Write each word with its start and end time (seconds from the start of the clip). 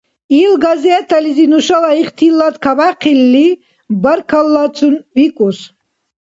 Ил 0.41 0.53
газетализи 0.65 1.45
нушала 1.51 1.91
ихтилат 2.01 2.55
кабяхъялли, 2.63 3.47
баркаллацун 4.03 4.93
викӀус. 5.17 5.59